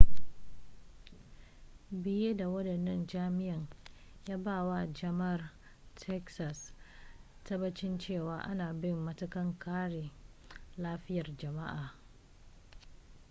[1.91, 3.67] biye da wadannan jami'an
[4.27, 5.51] ya ba wa jama'ar
[5.95, 6.73] texas
[7.43, 10.11] tabbacin cewa ana bin matakan kare
[10.77, 11.93] lafiyar jama'a